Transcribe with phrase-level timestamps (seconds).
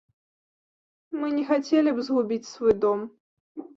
[1.19, 2.99] Мы не хацелі б згубіць свой дом.